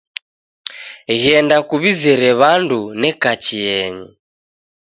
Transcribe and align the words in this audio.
Ghenda 1.21 1.57
kuw'izere 1.69 2.29
w'andu 2.39 2.79
neka 3.01 3.31
chienyi 3.43 4.07